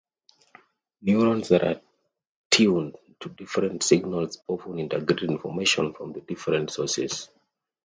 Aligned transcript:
Neurons 1.03 1.49
that 1.49 1.63
are 1.63 1.79
tuned 2.49 2.97
to 3.19 3.29
different 3.29 3.83
signals 3.83 4.39
often 4.47 4.79
integrate 4.79 5.21
information 5.21 5.93
from 5.93 6.11
the 6.11 6.21
different 6.21 6.71
sources. 6.71 7.29